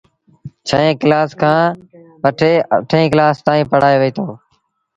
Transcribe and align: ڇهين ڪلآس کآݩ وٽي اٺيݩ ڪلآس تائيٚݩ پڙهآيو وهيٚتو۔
ڇهين 0.67 0.91
ڪلآس 1.01 1.29
کآݩ 1.41 1.75
وٽي 2.23 2.53
اٺيݩ 2.75 3.09
ڪلآس 3.13 3.35
تائيٚݩ 3.45 3.69
پڙهآيو 3.71 3.99
وهيٚتو۔ 4.01 4.25